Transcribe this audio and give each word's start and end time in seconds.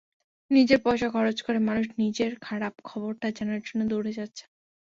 নিজের 0.51 0.79
পয়সা 0.83 1.07
খরচ 1.09 1.37
করে 1.41 1.59
মানুষ 1.61 1.85
নিজের 1.97 2.31
খারাপ 2.41 2.73
খবরটা 2.83 3.27
জানার 3.37 3.61
জন্য 3.67 3.81
দৌড়ে 3.87 4.11
যাচ্ছেন। 4.11 4.49